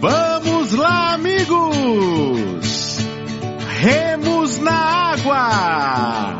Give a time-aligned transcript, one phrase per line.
[0.00, 2.98] Vamos lá, amigos!
[3.80, 6.38] Remos na água!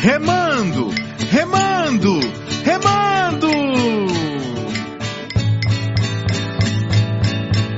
[0.00, 0.90] Remando,
[1.30, 2.20] remando,
[2.64, 3.48] remando!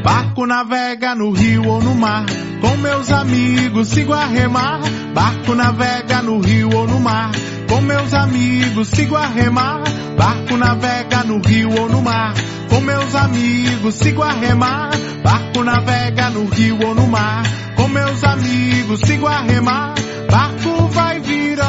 [0.02, 2.26] Barco navega no rio ou no mar,
[2.61, 4.80] com meus amigos sigo a remar.
[5.14, 7.30] Barco navega no rio ou no mar,
[7.66, 10.03] com meus amigos sigo a remar.
[10.16, 12.34] Barco navega no rio ou no mar,
[12.68, 14.91] com meus amigos sigo a remar.
[15.22, 17.42] Barco navega no rio ou no mar,
[17.77, 19.95] com meus amigos sigo a remar.
[20.30, 21.64] Barco vai virar,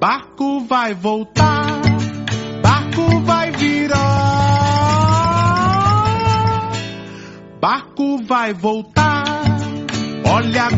[0.00, 1.80] barco vai voltar,
[2.62, 3.98] barco vai virar,
[7.60, 9.24] barco vai voltar.
[10.30, 10.70] Olha a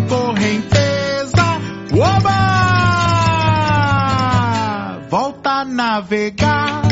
[6.00, 6.82] navegar.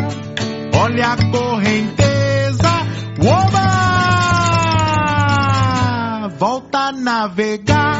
[0.75, 2.71] Olha a correnteza,
[3.21, 3.69] oba!
[6.39, 7.99] Volta a navegar.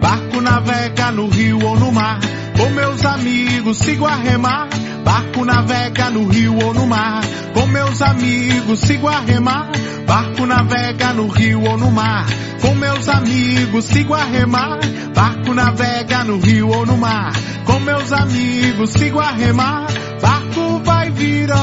[0.00, 2.18] Barco navega no rio ou no mar.
[2.56, 4.68] Com meus amigos sigo a remar.
[5.04, 7.20] Barco navega no rio ou no mar.
[7.52, 9.70] Com meus amigos sigo a remar.
[10.06, 12.24] Barco navega no rio ou no mar.
[12.60, 14.80] Com meus amigos sigo a remar.
[15.14, 17.32] Barco navega no rio ou no mar.
[17.64, 19.86] Com meus amigos sigo a remar.
[20.20, 21.56] Barco vai virar.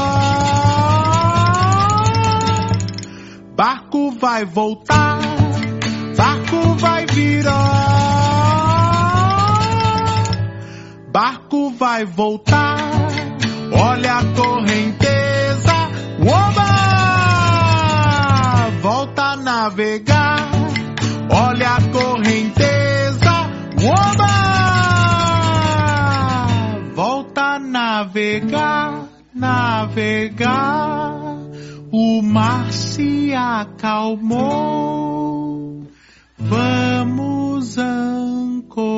[3.56, 5.18] Barco vai voltar.
[6.16, 7.54] Barco vai virar.
[11.12, 12.76] Barco vai voltar.
[13.72, 15.74] Olha a correnteza.
[16.20, 16.64] Oba!
[18.82, 20.48] Volta a navegar.
[21.30, 23.32] Olha a correnteza.
[23.82, 24.33] Oba!
[28.24, 31.12] Navegar, navegar.
[31.92, 34.64] O mar se acalmou.
[36.38, 38.94] Vamos ancorar.